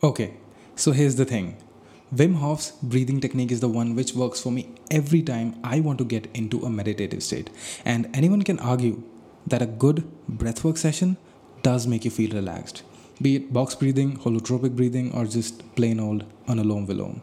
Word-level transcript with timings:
Okay, 0.00 0.34
so 0.76 0.92
here's 0.92 1.16
the 1.16 1.24
thing 1.24 1.56
Wim 2.14 2.36
Hof's 2.36 2.70
breathing 2.84 3.20
technique 3.20 3.50
is 3.50 3.58
the 3.58 3.68
one 3.68 3.96
which 3.96 4.12
works 4.14 4.40
for 4.40 4.52
me 4.52 4.68
every 4.92 5.22
time 5.22 5.56
I 5.64 5.80
want 5.80 5.98
to 5.98 6.04
get 6.04 6.28
into 6.34 6.60
a 6.60 6.70
meditative 6.70 7.20
state. 7.20 7.50
And 7.84 8.08
anyone 8.14 8.42
can 8.42 8.60
argue 8.60 9.02
that 9.48 9.60
a 9.60 9.66
good 9.66 10.08
breathwork 10.30 10.78
session 10.78 11.16
does 11.64 11.88
make 11.88 12.04
you 12.04 12.12
feel 12.12 12.30
relaxed, 12.30 12.84
be 13.20 13.34
it 13.34 13.52
box 13.52 13.74
breathing, 13.74 14.16
holotropic 14.18 14.76
breathing, 14.76 15.12
or 15.12 15.24
just 15.24 15.64
plain 15.74 15.98
old 15.98 16.24
Anulom 16.46 16.86
Vilom. 16.86 17.20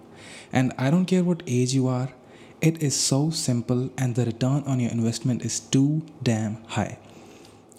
And 0.52 0.73
I 0.78 0.92
don't 0.92 1.05
care 1.05 1.23
what 1.23 1.44
age 1.48 1.73
you 1.73 1.88
are, 1.88 2.10
it 2.60 2.84
is 2.84 2.94
so 2.94 3.30
simple 3.30 3.89
and 3.98 4.16
the 4.16 4.26
return 4.26 4.64
on 4.66 4.82
your 4.82 4.92
investment 4.92 5.46
is 5.46 5.62
too 5.62 6.02
damn 6.21 6.62
high. 6.66 6.98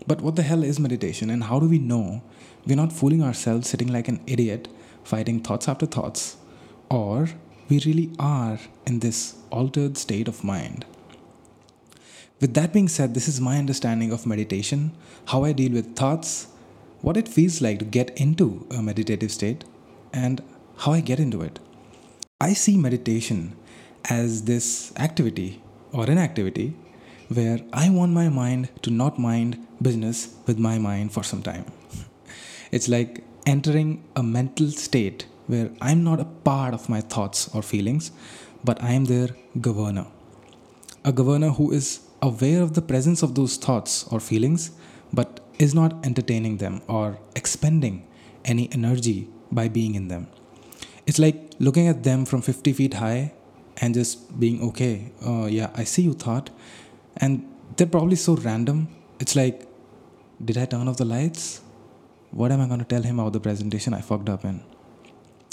But 0.06 0.22
what 0.22 0.36
the 0.36 0.42
hell 0.42 0.64
is 0.64 0.80
meditation 0.80 1.28
and 1.28 1.44
how 1.44 1.60
do 1.60 1.68
we 1.68 1.78
know 1.78 2.22
we're 2.64 2.76
not 2.76 2.94
fooling 2.94 3.22
ourselves 3.22 3.68
sitting 3.68 3.92
like 3.92 4.08
an 4.08 4.20
idiot 4.26 4.68
fighting 5.12 5.40
thoughts 5.40 5.68
after 5.68 5.86
thoughts 5.86 6.36
or 6.90 7.28
we 7.68 7.80
really 7.86 8.10
are 8.18 8.58
in 8.86 9.00
this 9.00 9.36
altered 9.50 9.96
state 9.96 10.28
of 10.28 10.44
mind? 10.44 10.84
With 12.40 12.54
that 12.54 12.72
being 12.72 12.88
said, 12.88 13.14
this 13.14 13.28
is 13.28 13.40
my 13.40 13.56
understanding 13.56 14.12
of 14.12 14.26
meditation, 14.26 14.92
how 15.26 15.44
I 15.44 15.52
deal 15.52 15.72
with 15.72 15.96
thoughts, 15.96 16.48
what 17.00 17.16
it 17.16 17.28
feels 17.28 17.62
like 17.62 17.78
to 17.78 17.84
get 17.84 18.10
into 18.20 18.66
a 18.70 18.82
meditative 18.82 19.32
state, 19.32 19.64
and 20.12 20.42
how 20.78 20.92
I 20.92 21.00
get 21.00 21.18
into 21.18 21.40
it. 21.40 21.58
I 22.40 22.52
see 22.52 22.76
meditation 22.76 23.56
as 24.10 24.44
this 24.44 24.92
activity 24.98 25.62
or 25.92 26.04
an 26.10 26.18
activity 26.18 26.76
where 27.28 27.58
I 27.72 27.88
want 27.90 28.12
my 28.12 28.28
mind 28.28 28.68
to 28.82 28.90
not 28.90 29.18
mind 29.18 29.66
business 29.80 30.34
with 30.46 30.58
my 30.58 30.78
mind 30.78 31.12
for 31.12 31.22
some 31.22 31.42
time. 31.42 31.64
It's 32.70 32.88
like 32.88 33.24
entering 33.46 34.04
a 34.16 34.22
mental 34.22 34.70
state 34.70 35.26
where 35.46 35.70
I'm 35.80 36.02
not 36.02 36.20
a 36.20 36.24
part 36.24 36.74
of 36.74 36.88
my 36.88 37.00
thoughts 37.00 37.48
or 37.54 37.62
feelings, 37.62 38.10
but 38.64 38.82
I 38.82 38.92
am 38.92 39.04
their 39.04 39.28
governor. 39.60 40.06
A 41.04 41.12
governor 41.12 41.50
who 41.50 41.70
is 41.72 42.00
aware 42.20 42.62
of 42.62 42.74
the 42.74 42.82
presence 42.82 43.22
of 43.22 43.34
those 43.34 43.56
thoughts 43.56 44.04
or 44.10 44.18
feelings, 44.18 44.72
but 45.12 45.40
is 45.58 45.74
not 45.74 46.04
entertaining 46.04 46.56
them 46.56 46.82
or 46.88 47.18
expending 47.34 48.06
any 48.44 48.68
energy 48.72 49.28
by 49.50 49.68
being 49.68 49.94
in 49.94 50.08
them. 50.08 50.26
It's 51.06 51.18
like 51.18 51.54
looking 51.58 51.86
at 51.88 52.02
them 52.02 52.24
from 52.24 52.42
50 52.42 52.72
feet 52.72 52.94
high 52.94 53.32
and 53.78 53.94
just 53.94 54.38
being 54.40 54.60
okay. 54.70 55.12
Uh, 55.24 55.46
yeah, 55.46 55.70
I 55.74 55.84
see 55.84 56.02
you 56.02 56.14
thought. 56.14 56.50
And 57.16 57.46
they're 57.76 57.86
probably 57.86 58.16
so 58.16 58.34
random. 58.34 58.88
It's 59.20 59.36
like, 59.36 59.66
did 60.44 60.58
I 60.58 60.66
turn 60.66 60.88
off 60.88 60.96
the 60.96 61.04
lights? 61.04 61.60
What 62.36 62.52
am 62.52 62.60
I 62.60 62.66
going 62.66 62.80
to 62.80 62.84
tell 62.84 63.02
him 63.02 63.18
about 63.18 63.32
the 63.32 63.40
presentation 63.40 63.94
I 63.94 64.02
fucked 64.02 64.28
up 64.28 64.44
in? 64.44 64.62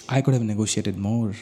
I 0.09 0.19
could 0.21 0.33
have 0.33 0.43
negotiated 0.43 0.97
more. 0.97 1.33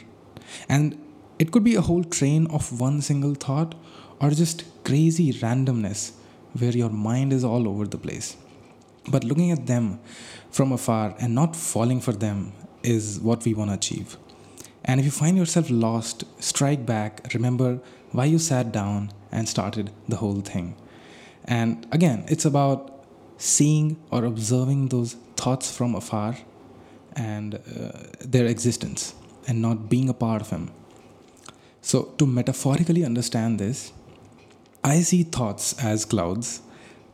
And 0.70 1.03
it 1.39 1.52
could 1.52 1.64
be 1.64 1.73
a 1.73 1.81
whole 1.81 2.03
train 2.03 2.45
of 2.52 2.80
one 2.80 3.02
single 3.02 3.34
thought 3.34 3.73
or 4.19 4.30
just 4.30 4.66
crazy 4.84 5.34
randomness 5.34 6.12
where 6.59 6.69
your 6.69 6.92
mind 6.92 7.34
is 7.34 7.44
all 7.44 7.67
over 7.67 7.88
the 7.88 7.97
place. 7.97 8.38
But 9.09 9.23
looking 9.23 9.50
at 9.50 9.66
them 9.66 10.00
from 10.52 10.72
afar 10.72 11.16
and 11.19 11.34
not 11.34 11.56
falling 11.56 12.02
for 12.02 12.12
them 12.12 12.53
is 12.84 13.19
what 13.19 13.44
we 13.44 13.56
want 13.56 13.72
to 13.72 13.75
achieve. 13.78 14.17
And 14.86 15.00
if 15.00 15.08
you 15.08 15.12
find 15.12 15.38
yourself 15.38 15.72
lost, 15.72 16.23
strike 16.39 16.86
back, 16.86 17.34
remember 17.34 17.80
why 18.12 18.25
you 18.25 18.38
sat 18.38 18.72
down 18.72 19.12
and 19.31 19.50
started 19.50 19.89
the 20.08 20.17
whole 20.17 20.42
thing. 20.42 20.75
And 21.45 21.88
again, 21.92 22.25
it's 22.28 22.45
about 22.45 22.91
seeing 23.42 23.97
or 24.11 24.25
observing 24.25 24.89
those 24.89 25.16
thoughts 25.36 25.75
from 25.75 25.95
afar 25.95 26.38
and 27.16 27.56
uh, 27.56 27.59
their 28.20 28.45
existence 28.45 29.16
and 29.47 29.59
not 29.59 29.89
being 29.89 30.09
a 30.09 30.14
part 30.14 30.42
of 30.44 30.50
them. 30.52 30.70
So, 31.81 32.03
to 32.19 32.28
metaphorically 32.28 33.03
understand 33.03 33.59
this, 33.59 33.92
I 34.84 35.02
see 35.02 35.23
thoughts 35.23 35.73
as 35.84 36.06
clouds 36.06 36.62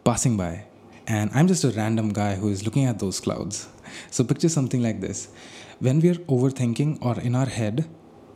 passing 0.03 0.35
by, 0.35 0.65
and 1.07 1.31
I'm 1.33 1.47
just 1.47 1.63
a 1.63 1.69
random 1.69 2.11
guy 2.11 2.35
who 2.35 2.49
is 2.49 2.65
looking 2.65 2.83
at 2.83 2.99
those 2.99 3.21
clouds. 3.21 3.69
So, 4.11 4.25
picture 4.25 4.49
something 4.49 4.83
like 4.83 4.99
this 4.99 5.29
when 5.79 6.01
we 6.01 6.09
are 6.09 6.21
overthinking 6.35 6.97
or 7.01 7.17
in 7.21 7.35
our 7.35 7.45
head, 7.45 7.87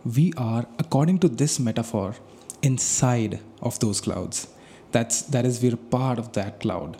we 0.05 0.31
are, 0.37 0.65
according 0.79 1.19
to 1.19 1.27
this 1.27 1.59
metaphor, 1.59 2.15
inside 2.61 3.41
of 3.61 3.77
those 3.79 3.99
clouds. 3.99 4.47
That's 4.93 5.23
that 5.23 5.45
is 5.45 5.61
we're 5.61 5.75
part 5.75 6.19
of 6.19 6.31
that 6.33 6.61
cloud. 6.61 6.97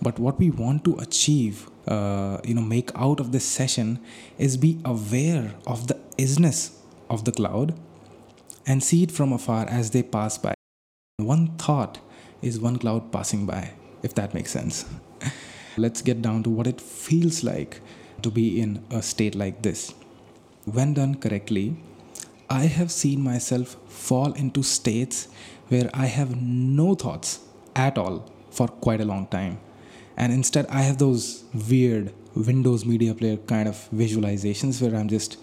But 0.00 0.18
what 0.18 0.38
we 0.38 0.50
want 0.50 0.84
to 0.84 0.96
achieve, 0.96 1.68
uh, 1.88 2.38
you 2.44 2.54
know, 2.54 2.62
make 2.62 2.90
out 2.94 3.20
of 3.20 3.32
this 3.32 3.44
session 3.44 3.98
is 4.38 4.56
be 4.56 4.78
aware 4.84 5.54
of 5.66 5.88
the 5.88 5.98
isness 6.18 6.76
of 7.08 7.24
the 7.24 7.32
cloud 7.32 7.74
and 8.66 8.82
see 8.82 9.02
it 9.02 9.12
from 9.12 9.32
afar 9.32 9.66
as 9.68 9.90
they 9.90 10.02
pass 10.02 10.38
by. 10.38 10.54
One 11.18 11.56
thought 11.56 11.98
is 12.42 12.60
one 12.60 12.78
cloud 12.78 13.10
passing 13.12 13.46
by, 13.46 13.72
if 14.02 14.14
that 14.14 14.34
makes 14.34 14.50
sense. 14.50 14.84
Let's 15.76 16.02
get 16.02 16.22
down 16.22 16.42
to 16.44 16.50
what 16.50 16.66
it 16.66 16.80
feels 16.80 17.42
like 17.44 17.80
to 18.22 18.30
be 18.30 18.60
in 18.60 18.84
a 18.90 19.02
state 19.02 19.34
like 19.34 19.62
this. 19.62 19.94
When 20.64 20.94
done 20.94 21.14
correctly, 21.16 21.76
I 22.48 22.66
have 22.66 22.90
seen 22.90 23.22
myself 23.22 23.76
fall 23.88 24.32
into 24.32 24.62
states 24.62 25.28
where 25.68 25.90
I 25.92 26.06
have 26.06 26.40
no 26.40 26.94
thoughts 26.94 27.40
at 27.74 27.98
all 27.98 28.30
for 28.50 28.68
quite 28.68 29.00
a 29.00 29.04
long 29.04 29.26
time. 29.26 29.58
And 30.16 30.32
instead, 30.32 30.66
I 30.68 30.82
have 30.82 30.98
those 30.98 31.44
weird 31.68 32.12
Windows 32.34 32.84
Media 32.84 33.14
Player 33.14 33.36
kind 33.36 33.68
of 33.68 33.88
visualizations 33.94 34.80
where 34.80 34.98
I'm 34.98 35.08
just 35.08 35.38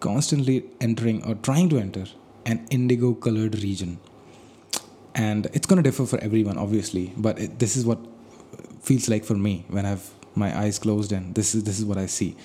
constantly 0.00 0.64
entering 0.80 1.24
or 1.24 1.34
trying 1.36 1.68
to 1.70 1.78
enter 1.78 2.06
an 2.44 2.66
indigo 2.70 3.14
colored 3.14 3.62
region. 3.62 3.98
And 5.14 5.46
it's 5.52 5.66
going 5.66 5.82
to 5.82 5.82
differ 5.82 6.06
for 6.06 6.18
everyone, 6.18 6.58
obviously, 6.58 7.12
but 7.16 7.38
it, 7.38 7.58
this 7.58 7.76
is 7.76 7.86
what 7.86 7.98
feels 8.82 9.08
like 9.08 9.24
for 9.24 9.34
me 9.34 9.64
when 9.68 9.86
I've 9.86 10.10
my 10.36 10.56
eyes 10.56 10.78
closed 10.78 11.12
and 11.12 11.34
this 11.34 11.54
is 11.54 11.64
this 11.64 11.78
is 11.78 11.84
what 11.84 11.96
I 11.96 12.06
see. 12.06 12.36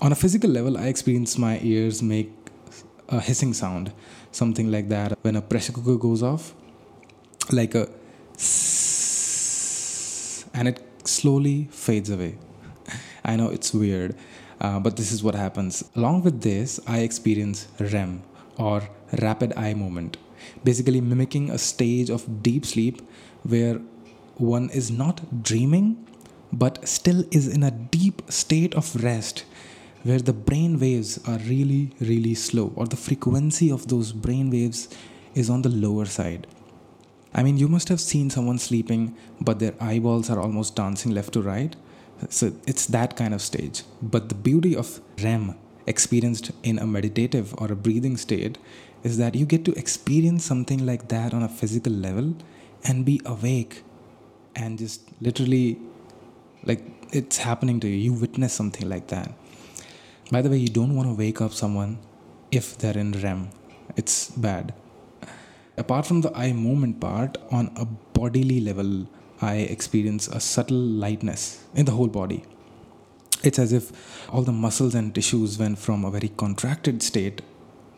On 0.00 0.12
a 0.12 0.14
physical 0.14 0.48
level, 0.48 0.78
I 0.78 0.86
experience 0.86 1.36
my 1.36 1.58
ears 1.62 2.02
make 2.02 2.32
a 3.08 3.20
hissing 3.20 3.52
sound, 3.52 3.92
something 4.30 4.70
like 4.70 4.88
that 4.88 5.18
when 5.22 5.36
a 5.36 5.42
pressure 5.42 5.72
cooker 5.72 5.96
goes 5.96 6.22
off, 6.22 6.54
like 7.50 7.74
a 7.74 7.88
and 10.54 10.68
it 10.68 10.80
slowly 11.06 11.68
fades 11.70 12.10
away. 12.10 12.36
I 13.24 13.36
know 13.36 13.48
it's 13.48 13.72
weird, 13.72 14.16
uh, 14.60 14.80
but 14.80 14.96
this 14.96 15.12
is 15.12 15.22
what 15.22 15.34
happens. 15.34 15.84
Along 15.94 16.22
with 16.22 16.42
this, 16.42 16.80
I 16.86 17.00
experience 17.00 17.68
REM 17.78 18.22
or 18.56 18.88
rapid 19.20 19.52
eye 19.56 19.74
movement, 19.74 20.16
basically 20.62 21.00
mimicking 21.00 21.50
a 21.50 21.58
stage 21.58 22.10
of 22.10 22.42
deep 22.42 22.66
sleep 22.66 23.02
where 23.42 23.80
one 24.36 24.70
is 24.70 24.90
not 24.90 25.42
dreaming 25.42 26.04
but 26.58 26.86
still 26.88 27.24
is 27.30 27.48
in 27.48 27.62
a 27.62 27.70
deep 27.70 28.22
state 28.28 28.74
of 28.74 29.02
rest 29.02 29.44
where 30.04 30.18
the 30.18 30.32
brain 30.32 30.78
waves 30.78 31.18
are 31.26 31.38
really, 31.38 31.90
really 32.00 32.34
slow, 32.34 32.72
or 32.76 32.86
the 32.86 32.96
frequency 32.96 33.70
of 33.70 33.88
those 33.88 34.12
brain 34.12 34.50
waves 34.50 34.88
is 35.34 35.48
on 35.48 35.62
the 35.62 35.68
lower 35.70 36.04
side. 36.04 36.46
I 37.34 37.42
mean, 37.42 37.56
you 37.56 37.68
must 37.68 37.88
have 37.88 38.00
seen 38.00 38.30
someone 38.30 38.58
sleeping, 38.58 39.16
but 39.40 39.58
their 39.58 39.74
eyeballs 39.80 40.30
are 40.30 40.40
almost 40.40 40.76
dancing 40.76 41.12
left 41.12 41.32
to 41.32 41.42
right. 41.42 41.74
So 42.28 42.52
it's 42.66 42.86
that 42.86 43.16
kind 43.16 43.34
of 43.34 43.42
stage. 43.42 43.82
But 44.00 44.28
the 44.28 44.34
beauty 44.34 44.76
of 44.76 45.00
REM, 45.22 45.56
experienced 45.86 46.52
in 46.62 46.78
a 46.78 46.86
meditative 46.86 47.54
or 47.58 47.72
a 47.72 47.76
breathing 47.76 48.16
state, 48.16 48.56
is 49.02 49.18
that 49.18 49.34
you 49.34 49.46
get 49.46 49.64
to 49.66 49.72
experience 49.72 50.44
something 50.44 50.86
like 50.86 51.08
that 51.08 51.34
on 51.34 51.42
a 51.42 51.48
physical 51.48 51.92
level 51.92 52.34
and 52.84 53.04
be 53.04 53.20
awake 53.26 53.82
and 54.56 54.78
just 54.78 55.02
literally 55.20 55.78
like 56.64 56.82
it's 57.12 57.38
happening 57.38 57.80
to 57.80 57.88
you 57.88 57.96
you 57.96 58.12
witness 58.12 58.52
something 58.52 58.88
like 58.88 59.08
that 59.08 59.32
by 60.30 60.40
the 60.40 60.50
way 60.50 60.56
you 60.56 60.68
don't 60.68 60.94
want 60.96 61.08
to 61.08 61.14
wake 61.14 61.40
up 61.40 61.52
someone 61.52 61.98
if 62.50 62.78
they're 62.78 62.96
in 62.96 63.12
rem 63.24 63.48
it's 63.96 64.30
bad 64.30 64.72
apart 65.76 66.06
from 66.06 66.20
the 66.20 66.36
eye 66.36 66.52
movement 66.52 67.00
part 67.00 67.36
on 67.50 67.70
a 67.76 67.84
bodily 67.84 68.60
level 68.60 69.06
i 69.40 69.56
experience 69.56 70.28
a 70.28 70.40
subtle 70.40 70.84
lightness 71.04 71.64
in 71.74 71.84
the 71.84 71.92
whole 71.92 72.06
body. 72.08 72.44
It's 73.42 73.58
as 73.58 73.72
if 73.72 74.28
all 74.30 74.42
the 74.42 74.52
muscles 74.52 74.94
and 74.94 75.14
tissues 75.14 75.58
went 75.58 75.78
from 75.78 76.04
a 76.04 76.10
very 76.10 76.28
contracted 76.28 77.02
state 77.02 77.42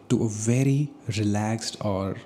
to 0.08 0.24
a 0.24 0.28
very 0.28 0.90
relaxed 1.18 1.76
or 1.84 2.16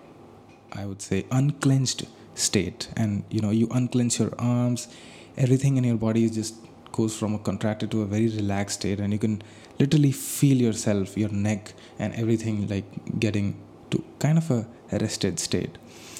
i 0.73 0.87
would 0.87 1.03
say 1.03 1.27
unclenched 1.31 2.05
state. 2.35 2.89
And 2.97 3.25
you 3.31 3.41
know 3.41 3.51
you 3.51 3.67
unclench 3.69 4.21
your 4.21 4.33
arms 4.39 4.89
everything 5.37 5.77
in 5.77 5.85
your 5.85 5.97
body 5.97 6.29
just 6.31 6.55
goes 6.93 7.17
from 7.17 7.35
a 7.35 7.39
contracted 7.39 7.91
to 7.91 8.03
a 8.03 8.07
very 8.07 8.29
relaxed 8.29 8.81
state 8.81 9.01
and 9.01 9.13
you 9.13 9.19
can 9.19 9.43
literally 9.79 10.13
feel 10.13 10.57
yourself 10.57 11.17
your 11.17 11.31
neck 11.31 11.73
and 11.99 12.15
everything 12.15 12.67
like 12.69 12.85
getting 13.19 13.55
to 13.91 14.03
kind 14.19 14.39
of 14.39 14.51
a 14.51 14.67
rested 14.93 15.39
state. 15.39 15.77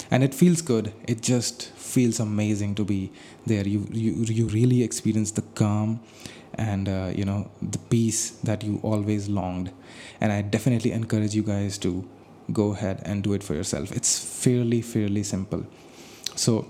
And 0.09 0.23
it 0.23 0.33
feels 0.33 0.61
good. 0.61 0.93
It 1.07 1.21
just 1.21 1.69
feels 1.71 2.19
amazing 2.19 2.75
to 2.75 2.83
be 2.83 3.11
there. 3.45 3.67
You 3.67 3.87
you, 3.91 4.11
you 4.25 4.47
really 4.47 4.83
experience 4.83 5.31
the 5.31 5.43
calm 5.55 6.01
and 6.55 6.89
uh, 6.89 7.11
you 7.15 7.25
know 7.25 7.49
the 7.61 7.77
peace 7.77 8.31
that 8.43 8.63
you 8.63 8.79
always 8.83 9.29
longed. 9.29 9.71
And 10.19 10.31
i 10.31 10.41
definitely 10.41 10.91
encourage 10.91 11.33
you 11.33 11.43
guys 11.43 11.77
to 11.79 12.07
go 12.51 12.71
ahead 12.73 13.01
and 13.05 13.23
do 13.23 13.33
it 13.33 13.43
for 13.43 13.53
yourself. 13.55 13.91
It's 13.91 14.19
fairly 14.43 14.81
fairly 14.81 15.23
simple. 15.23 15.65
So 16.35 16.67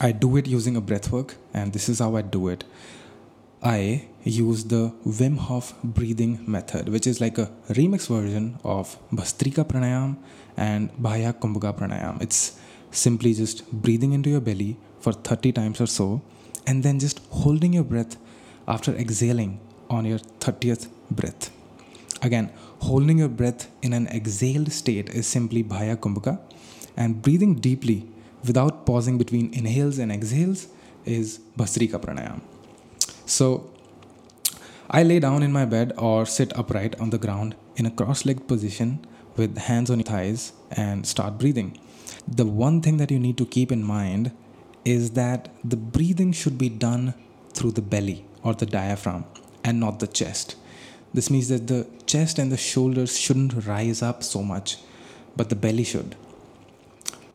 i 0.00 0.12
do 0.12 0.36
it 0.36 0.46
using 0.46 0.76
a 0.76 0.80
breath 0.80 1.10
work 1.10 1.34
and 1.52 1.72
this 1.72 1.88
is 1.88 1.98
how 1.98 2.14
i 2.16 2.22
do 2.22 2.48
it. 2.48 2.64
I 3.62 4.06
use 4.28 4.64
the 4.64 4.92
Wim 5.06 5.38
Hof 5.38 5.74
breathing 5.82 6.44
method, 6.46 6.88
which 6.88 7.06
is 7.06 7.20
like 7.20 7.38
a 7.38 7.50
remix 7.70 8.08
version 8.08 8.58
of 8.62 8.98
Bhastrika 9.10 9.64
Pranayam 9.64 10.16
and 10.56 10.92
Bhaya 10.96 11.32
Kumbhaka 11.32 11.76
Pranayam. 11.78 12.20
It's 12.20 12.58
simply 12.90 13.34
just 13.34 13.70
breathing 13.70 14.12
into 14.12 14.30
your 14.30 14.40
belly 14.40 14.76
for 15.00 15.12
30 15.12 15.52
times 15.52 15.80
or 15.80 15.86
so, 15.86 16.22
and 16.66 16.82
then 16.82 16.98
just 16.98 17.20
holding 17.30 17.72
your 17.72 17.84
breath 17.84 18.16
after 18.66 18.94
exhaling 18.94 19.60
on 19.88 20.04
your 20.04 20.18
30th 20.18 20.88
breath. 21.10 21.50
Again, 22.20 22.50
holding 22.80 23.18
your 23.18 23.28
breath 23.28 23.70
in 23.82 23.92
an 23.92 24.08
exhaled 24.08 24.72
state 24.72 25.08
is 25.08 25.26
simply 25.26 25.62
Bhaya 25.64 25.96
Kumbhaka, 25.96 26.38
and 26.96 27.22
breathing 27.22 27.54
deeply 27.54 28.08
without 28.44 28.84
pausing 28.84 29.16
between 29.16 29.52
inhales 29.54 29.98
and 29.98 30.12
exhales 30.12 30.68
is 31.04 31.40
Bhastrika 31.56 31.98
Pranayam. 31.98 32.40
So 33.24 33.70
I 34.90 35.02
lay 35.02 35.20
down 35.20 35.42
in 35.42 35.52
my 35.52 35.66
bed 35.66 35.92
or 35.98 36.24
sit 36.24 36.56
upright 36.58 36.98
on 36.98 37.10
the 37.10 37.18
ground 37.18 37.54
in 37.76 37.84
a 37.84 37.90
cross 37.90 38.24
legged 38.24 38.48
position 38.48 39.04
with 39.36 39.58
hands 39.58 39.90
on 39.90 39.98
your 39.98 40.06
thighs 40.06 40.54
and 40.70 41.06
start 41.06 41.36
breathing. 41.38 41.78
The 42.26 42.46
one 42.46 42.80
thing 42.80 42.96
that 42.96 43.10
you 43.10 43.18
need 43.18 43.36
to 43.36 43.44
keep 43.44 43.70
in 43.70 43.84
mind 43.84 44.32
is 44.86 45.10
that 45.10 45.50
the 45.62 45.76
breathing 45.76 46.32
should 46.32 46.56
be 46.56 46.70
done 46.70 47.12
through 47.52 47.72
the 47.72 47.82
belly 47.82 48.24
or 48.42 48.54
the 48.54 48.64
diaphragm 48.64 49.26
and 49.62 49.78
not 49.78 49.98
the 49.98 50.06
chest. 50.06 50.56
This 51.12 51.30
means 51.30 51.48
that 51.48 51.66
the 51.66 51.86
chest 52.06 52.38
and 52.38 52.50
the 52.50 52.56
shoulders 52.56 53.18
shouldn't 53.18 53.66
rise 53.66 54.00
up 54.00 54.22
so 54.22 54.42
much, 54.42 54.78
but 55.36 55.50
the 55.50 55.56
belly 55.56 55.84
should. 55.84 56.16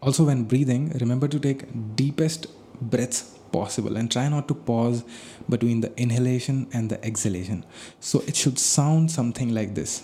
Also, 0.02 0.24
when 0.24 0.46
breathing, 0.46 0.90
remember 1.00 1.28
to 1.28 1.40
take 1.40 1.96
deepest 1.96 2.48
breaths 2.82 3.38
possible 3.54 3.96
and 3.96 4.12
try 4.12 4.28
not 4.28 4.48
to 4.50 4.54
pause 4.54 5.06
between 5.48 5.80
the 5.82 5.92
inhalation 5.98 6.68
and 6.74 6.90
the 6.90 7.04
exhalation. 7.06 7.66
So 8.00 8.24
it 8.28 8.36
should 8.36 8.60
sound 8.60 9.12
something 9.12 9.54
like 9.54 9.76
this. 9.76 10.04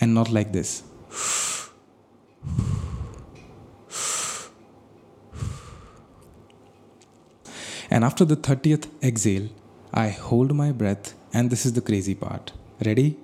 And 0.00 0.14
not 0.14 0.30
like 0.30 0.52
this. 0.52 0.82
And 7.90 8.04
after 8.04 8.24
the 8.24 8.36
30th 8.36 8.88
exhale, 9.02 9.48
I 9.94 10.08
hold 10.08 10.54
my 10.54 10.72
breath, 10.72 11.14
and 11.32 11.50
this 11.50 11.64
is 11.64 11.72
the 11.72 11.80
crazy 11.80 12.14
part. 12.14 12.52
Ready? 12.84 13.16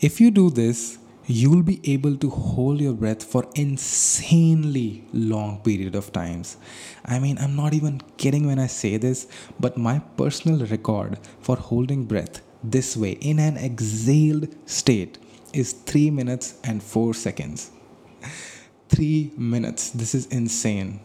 If 0.00 0.20
you 0.20 0.30
do 0.30 0.48
this 0.48 0.96
you'll 1.30 1.62
be 1.62 1.80
able 1.84 2.16
to 2.16 2.28
hold 2.28 2.80
your 2.80 2.92
breath 2.92 3.22
for 3.22 3.46
insanely 3.54 5.04
long 5.12 5.60
period 5.62 5.94
of 5.94 6.12
times. 6.12 6.56
I 7.04 7.18
mean 7.18 7.38
i'm 7.38 7.56
not 7.56 7.72
even 7.72 8.00
kidding 8.16 8.46
when 8.46 8.58
i 8.58 8.66
say 8.66 8.96
this 8.96 9.26
but 9.58 9.76
my 9.76 10.00
personal 10.20 10.66
record 10.66 11.18
for 11.40 11.56
holding 11.56 12.04
breath 12.04 12.40
this 12.62 12.96
way 12.96 13.12
in 13.32 13.38
an 13.38 13.56
exhaled 13.56 14.48
state 14.68 15.18
is 15.52 15.72
3 15.72 16.10
minutes 16.10 16.54
and 16.62 16.82
4 16.82 17.14
seconds. 17.14 17.70
3 18.90 19.32
minutes. 19.36 19.90
This 19.90 20.14
is 20.14 20.26
insane. 20.26 21.00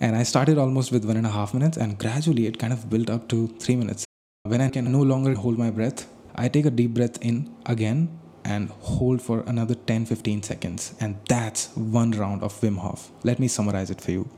And 0.00 0.16
i 0.16 0.22
started 0.22 0.58
almost 0.58 0.92
with 0.92 1.04
one 1.04 1.16
and 1.16 1.26
a 1.26 1.30
half 1.30 1.54
minutes 1.54 1.76
and 1.76 1.98
gradually 1.98 2.46
it 2.46 2.58
kind 2.58 2.72
of 2.72 2.88
built 2.90 3.10
up 3.10 3.28
to 3.28 3.46
3 3.58 3.76
minutes. 3.76 4.04
When 4.42 4.60
i 4.60 4.68
can 4.70 4.90
no 4.90 5.02
longer 5.02 5.34
hold 5.34 5.58
my 5.58 5.70
breath 5.70 6.08
i 6.34 6.48
take 6.48 6.66
a 6.66 6.70
deep 6.70 6.94
breath 6.94 7.16
in 7.30 7.54
again 7.66 8.08
and 8.50 8.70
hold 8.90 9.22
for 9.22 9.40
another 9.52 9.74
10 9.74 10.06
15 10.06 10.42
seconds. 10.42 10.94
And 11.00 11.18
that's 11.28 11.68
one 11.76 12.10
round 12.22 12.42
of 12.42 12.60
Wim 12.60 12.78
Hof. 12.78 13.10
Let 13.22 13.38
me 13.38 13.48
summarize 13.48 13.90
it 13.90 14.00
for 14.00 14.10
you. 14.10 14.28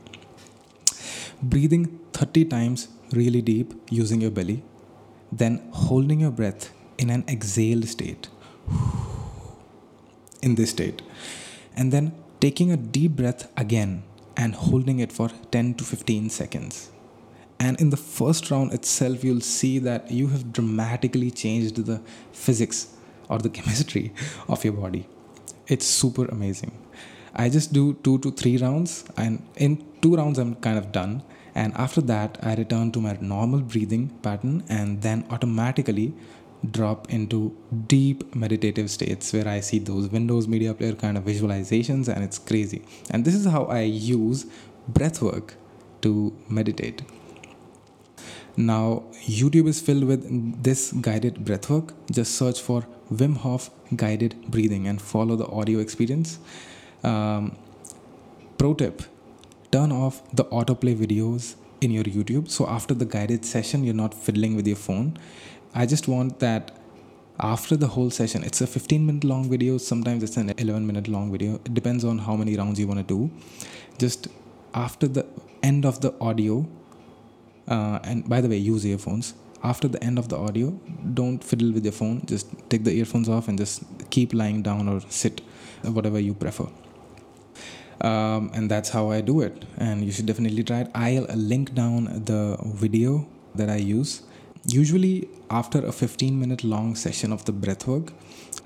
Breathing 1.41 1.99
30 2.13 2.45
times 2.45 2.87
really 3.11 3.41
deep 3.41 3.73
using 3.89 4.21
your 4.21 4.31
belly, 4.31 4.63
then 5.31 5.67
holding 5.71 6.19
your 6.19 6.31
breath 6.31 6.71
in 6.97 7.09
an 7.09 7.23
exhaled 7.27 7.87
state. 7.87 8.29
In 10.41 10.55
this 10.55 10.71
state. 10.71 11.01
And 11.75 11.91
then 11.93 12.13
taking 12.41 12.71
a 12.71 12.77
deep 12.77 13.13
breath 13.13 13.49
again 13.57 14.03
and 14.35 14.55
holding 14.55 14.99
it 14.99 15.11
for 15.11 15.29
10 15.51 15.75
to 15.75 15.83
15 15.85 16.29
seconds. 16.29 16.89
And 17.59 17.79
in 17.79 17.91
the 17.91 17.97
first 17.97 18.51
round 18.51 18.73
itself, 18.73 19.23
you'll 19.23 19.47
see 19.59 19.79
that 19.79 20.11
you 20.11 20.27
have 20.27 20.51
dramatically 20.51 21.31
changed 21.31 21.77
the 21.85 22.01
physics 22.33 22.93
or 23.29 23.39
the 23.39 23.49
chemistry 23.57 24.13
of 24.47 24.63
your 24.63 24.73
body. 24.73 25.07
It's 25.67 25.85
super 25.85 26.25
amazing. 26.25 26.77
I 27.35 27.49
just 27.49 27.73
do 27.73 27.93
two 28.03 28.19
to 28.19 28.31
three 28.31 28.57
rounds, 28.57 29.05
and 29.17 29.41
in 29.55 29.83
two 30.01 30.15
rounds, 30.15 30.37
I'm 30.37 30.55
kind 30.55 30.77
of 30.77 30.91
done. 30.91 31.23
And 31.55 31.73
after 31.75 32.01
that, 32.01 32.37
I 32.41 32.55
return 32.55 32.91
to 32.91 33.01
my 33.01 33.17
normal 33.21 33.61
breathing 33.61 34.09
pattern 34.21 34.63
and 34.69 35.01
then 35.01 35.25
automatically 35.29 36.13
drop 36.71 37.09
into 37.11 37.55
deep 37.87 38.35
meditative 38.35 38.89
states 38.89 39.33
where 39.33 39.47
I 39.47 39.59
see 39.59 39.79
those 39.79 40.07
Windows 40.07 40.47
Media 40.47 40.73
Player 40.73 40.93
kind 40.93 41.17
of 41.17 41.25
visualizations, 41.25 42.07
and 42.07 42.23
it's 42.23 42.39
crazy. 42.39 42.83
And 43.09 43.25
this 43.25 43.35
is 43.35 43.45
how 43.45 43.65
I 43.65 43.81
use 43.81 44.45
breath 44.87 45.21
work 45.21 45.55
to 46.01 46.33
meditate. 46.49 47.01
Now, 48.55 49.03
YouTube 49.25 49.67
is 49.67 49.81
filled 49.81 50.03
with 50.03 50.63
this 50.63 50.91
guided 50.91 51.35
breathwork. 51.43 51.93
Just 52.11 52.35
search 52.35 52.61
for 52.61 52.85
Wim 53.17 53.37
Hof 53.37 53.69
guided 53.95 54.35
breathing 54.49 54.87
and 54.87 55.01
follow 55.01 55.35
the 55.35 55.47
audio 55.47 55.79
experience. 55.79 56.39
Um, 57.03 57.55
pro 58.57 58.73
tip 58.73 59.03
turn 59.71 59.91
off 59.91 60.21
the 60.31 60.45
autoplay 60.45 60.95
videos 60.95 61.55
in 61.81 61.91
your 61.91 62.03
YouTube. 62.03 62.49
So, 62.49 62.67
after 62.67 62.93
the 62.93 63.05
guided 63.05 63.45
session, 63.45 63.83
you're 63.83 63.93
not 63.93 64.13
fiddling 64.13 64.55
with 64.55 64.67
your 64.67 64.75
phone. 64.75 65.17
I 65.73 65.85
just 65.85 66.07
want 66.07 66.39
that 66.39 66.71
after 67.39 67.75
the 67.75 67.87
whole 67.87 68.09
session, 68.09 68.43
it's 68.43 68.61
a 68.61 68.67
15 68.67 69.05
minute 69.05 69.23
long 69.23 69.49
video, 69.49 69.77
sometimes 69.77 70.23
it's 70.23 70.37
an 70.37 70.53
11 70.57 70.85
minute 70.85 71.07
long 71.07 71.31
video. 71.31 71.55
It 71.65 71.73
depends 71.73 72.05
on 72.05 72.19
how 72.19 72.35
many 72.35 72.55
rounds 72.55 72.79
you 72.79 72.87
want 72.87 73.07
to 73.07 73.13
do. 73.15 73.31
Just 73.97 74.27
after 74.73 75.07
the 75.07 75.25
end 75.61 75.85
of 75.85 76.01
the 76.01 76.13
audio, 76.19 76.67
uh, 77.67 77.99
and 78.03 78.27
by 78.27 78.41
the 78.41 78.49
way, 78.49 78.57
use 78.57 78.85
earphones. 78.85 79.33
After 79.63 79.87
the 79.87 80.03
end 80.03 80.19
of 80.19 80.27
the 80.27 80.37
audio, 80.37 80.71
don't 81.13 81.41
fiddle 81.41 81.71
with 81.71 81.85
your 81.85 81.93
phone. 81.93 82.25
Just 82.25 82.47
take 82.69 82.83
the 82.83 82.91
earphones 82.91 83.29
off 83.29 83.47
and 83.47 83.57
just 83.57 83.83
keep 84.09 84.33
lying 84.33 84.61
down 84.61 84.89
or 84.89 84.99
sit, 85.09 85.41
whatever 85.83 86.19
you 86.19 86.33
prefer. 86.33 86.67
Um, 88.01 88.51
and 88.53 88.69
that's 88.69 88.89
how 88.89 89.09
I 89.11 89.21
do 89.21 89.39
it. 89.41 89.63
And 89.77 90.03
you 90.03 90.11
should 90.11 90.25
definitely 90.25 90.63
try 90.63 90.81
it. 90.81 90.91
I'll 90.93 91.27
link 91.35 91.73
down 91.73 92.23
the 92.25 92.57
video 92.61 93.25
that 93.55 93.69
I 93.69 93.77
use. 93.77 94.23
Usually, 94.65 95.29
after 95.49 95.85
a 95.85 95.91
15 95.91 96.37
minute 96.37 96.63
long 96.63 96.95
session 96.95 97.31
of 97.31 97.45
the 97.45 97.53
breath 97.53 97.87
work, 97.87 98.11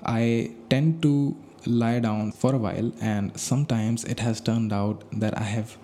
I 0.04 0.52
tend 0.68 1.02
to 1.02 1.36
lie 1.66 2.00
down 2.00 2.32
for 2.32 2.54
a 2.54 2.58
while, 2.58 2.92
and 3.00 3.38
sometimes 3.38 4.04
it 4.04 4.20
has 4.20 4.40
turned 4.40 4.72
out 4.72 5.04
that 5.12 5.36
I 5.36 5.42
have 5.42 5.76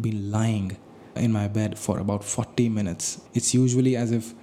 been 0.00 0.30
lying 0.30 0.76
in 1.14 1.32
my 1.32 1.48
bed 1.48 1.78
for 1.78 1.98
about 1.98 2.24
40 2.24 2.68
minutes. 2.68 3.20
It's 3.34 3.54
usually 3.54 3.96
as 3.96 4.12
if 4.12 4.34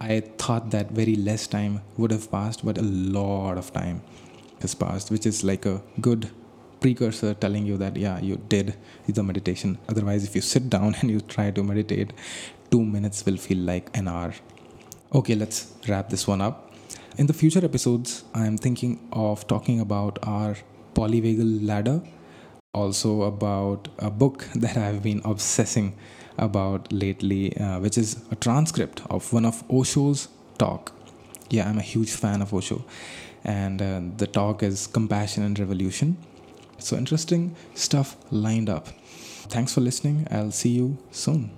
I 0.00 0.20
thought 0.20 0.70
that 0.70 0.90
very 0.92 1.14
less 1.14 1.46
time 1.46 1.82
would 1.98 2.10
have 2.10 2.30
passed, 2.30 2.64
but 2.64 2.78
a 2.78 2.82
lot 2.82 3.58
of 3.58 3.70
time 3.72 4.02
has 4.62 4.74
passed, 4.74 5.10
which 5.10 5.26
is 5.26 5.44
like 5.44 5.66
a 5.66 5.82
good 6.00 6.30
precursor 6.80 7.34
telling 7.34 7.66
you 7.66 7.76
that, 7.76 7.96
yeah, 7.96 8.18
you 8.18 8.36
did 8.48 8.76
the 9.06 9.22
meditation. 9.22 9.76
Otherwise, 9.88 10.24
if 10.24 10.34
you 10.34 10.40
sit 10.40 10.70
down 10.70 10.94
and 11.00 11.10
you 11.10 11.20
try 11.20 11.50
to 11.50 11.62
meditate, 11.62 12.14
two 12.70 12.82
minutes 12.82 13.26
will 13.26 13.36
feel 13.36 13.58
like 13.58 13.90
an 13.94 14.08
hour. 14.08 14.32
Okay, 15.14 15.34
let's 15.34 15.74
wrap 15.86 16.08
this 16.08 16.26
one 16.26 16.40
up. 16.40 16.72
In 17.18 17.26
the 17.26 17.34
future 17.34 17.62
episodes, 17.62 18.24
I'm 18.32 18.56
thinking 18.56 19.06
of 19.12 19.46
talking 19.48 19.80
about 19.80 20.18
our 20.22 20.56
polyvagal 20.94 21.66
ladder 21.66 22.02
also 22.72 23.22
about 23.22 23.88
a 23.98 24.10
book 24.10 24.46
that 24.54 24.76
I've 24.76 25.02
been 25.02 25.20
obsessing 25.24 25.96
about 26.38 26.92
lately, 26.92 27.56
uh, 27.56 27.80
which 27.80 27.96
is 27.98 28.22
a 28.30 28.36
transcript 28.36 29.02
of 29.10 29.32
one 29.32 29.44
of 29.44 29.66
Osho's 29.68 30.28
talk. 30.58 30.92
Yeah, 31.48 31.68
I'm 31.68 31.78
a 31.78 31.82
huge 31.82 32.10
fan 32.12 32.42
of 32.42 32.52
Osho, 32.54 32.84
and 33.44 33.82
uh, 33.82 34.00
the 34.16 34.26
talk 34.26 34.62
is 34.62 34.86
Compassion 34.86 35.42
and 35.42 35.58
Revolution. 35.58 36.16
So 36.78 36.96
interesting 36.96 37.56
stuff 37.74 38.16
lined 38.30 38.68
up. 38.68 38.88
Thanks 39.48 39.74
for 39.74 39.80
listening. 39.80 40.26
I'll 40.30 40.52
see 40.52 40.70
you 40.70 40.98
soon. 41.10 41.48